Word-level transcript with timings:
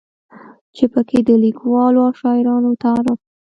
چې 0.75 0.85
پکې 0.93 1.19
د 1.27 1.29
ليکوالو 1.43 1.99
او 2.07 2.11
شاعرانو 2.19 2.71
تعارف 2.83 3.19